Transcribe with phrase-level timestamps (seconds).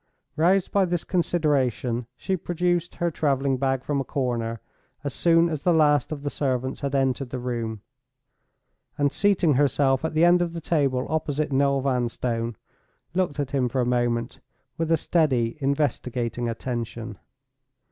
[0.35, 4.59] Roused by this consideration, she produced her traveling bag from a corner,
[5.03, 7.83] as soon as the last of the servants had entered the room;
[8.97, 12.55] and seating herself at the end of the table opposite Noel Vanstone,
[13.13, 14.39] looked at him for a moment,
[14.75, 17.19] with a steady, investigating attention.